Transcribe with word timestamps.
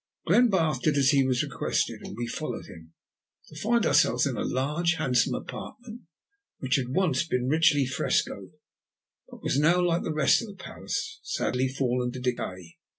Glenbarth 0.25 0.81
did 0.81 0.97
as 0.97 1.09
he 1.11 1.23
was 1.23 1.43
requested, 1.43 2.01
and 2.03 2.17
we 2.17 2.25
followed 2.25 2.65
him, 2.65 2.93
to 3.49 3.55
find 3.61 3.85
ourselves 3.85 4.25
in 4.25 4.35
a 4.35 4.43
large, 4.43 4.93
handsome 4.93 5.35
apartment, 5.35 6.01
which 6.57 6.77
had 6.77 6.89
once 6.89 7.23
been 7.27 7.47
richly 7.47 7.85
frescoed, 7.85 8.53
but 9.29 9.43
was 9.43 9.59
now, 9.59 9.79
like 9.79 10.01
the 10.01 10.11
rest 10.11 10.41
of 10.41 10.47
the 10.47 10.55
palace, 10.55 11.19
sadly 11.21 11.67
fallen 11.67 12.11
to 12.13 12.19
decay. 12.19 12.77